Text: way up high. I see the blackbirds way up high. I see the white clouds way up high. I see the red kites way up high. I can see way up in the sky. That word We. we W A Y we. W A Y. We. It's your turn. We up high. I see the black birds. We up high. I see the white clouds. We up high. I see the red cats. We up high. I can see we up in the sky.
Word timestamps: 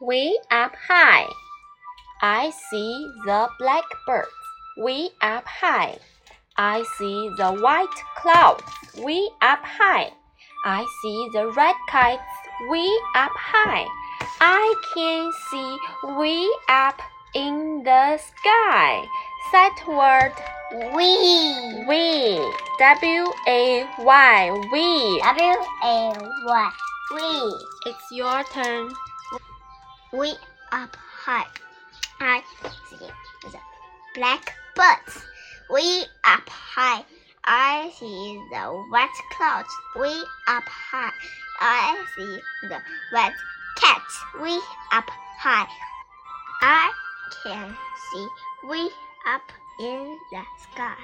way 0.00 0.34
up 0.50 0.74
high. 0.88 1.28
I 2.22 2.50
see 2.70 3.06
the 3.24 3.48
blackbirds 3.58 4.28
way 4.76 5.10
up 5.20 5.46
high. 5.46 5.98
I 6.56 6.84
see 6.98 7.30
the 7.36 7.52
white 7.52 7.96
clouds 8.16 8.62
way 8.96 9.28
up 9.42 9.60
high. 9.62 10.12
I 10.64 10.86
see 11.02 11.28
the 11.32 11.52
red 11.52 11.74
kites 11.90 12.22
way 12.68 12.88
up 13.14 13.32
high. 13.34 13.86
I 14.40 14.74
can 14.94 15.30
see 15.50 15.78
way 16.16 16.48
up 16.68 17.00
in 17.34 17.82
the 17.84 18.18
sky. 18.18 19.04
That 19.52 19.78
word 19.86 20.34
We. 20.94 21.86
we 21.86 22.40
W 22.78 23.24
A 23.46 23.86
Y 23.98 24.50
we. 24.72 25.20
W 25.22 25.54
A 25.84 26.12
Y. 26.46 26.70
We. 27.14 27.90
It's 27.90 28.10
your 28.10 28.42
turn. 28.44 28.90
We 30.14 30.32
up 30.70 30.94
high. 30.94 31.48
I 32.20 32.40
see 32.88 33.10
the 33.50 33.58
black 34.14 34.54
birds. 34.76 35.26
We 35.68 36.04
up 36.22 36.48
high. 36.48 37.04
I 37.42 37.90
see 37.98 38.40
the 38.52 38.62
white 38.90 39.10
clouds. 39.36 39.74
We 39.96 40.10
up 40.46 40.62
high. 40.68 41.10
I 41.60 42.06
see 42.14 42.38
the 42.68 42.78
red 43.12 43.32
cats. 43.76 44.20
We 44.40 44.54
up 44.92 45.10
high. 45.40 45.66
I 46.62 46.92
can 47.42 47.76
see 48.12 48.28
we 48.68 48.90
up 49.26 49.50
in 49.80 50.16
the 50.30 50.42
sky. 50.62 50.94